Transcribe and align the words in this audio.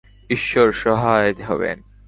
ঈশ্বর 0.29 0.71
সহায় 0.71 1.33
হবেন। 1.47 1.77